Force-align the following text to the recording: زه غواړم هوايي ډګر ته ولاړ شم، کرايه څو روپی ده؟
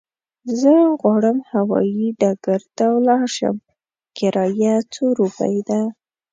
زه 0.59 0.73
غواړم 1.01 1.37
هوايي 1.51 2.07
ډګر 2.19 2.61
ته 2.77 2.85
ولاړ 2.95 3.23
شم، 3.35 3.57
کرايه 4.17 4.75
څو 4.93 5.05
روپی 5.19 5.55
ده؟ 5.67 5.79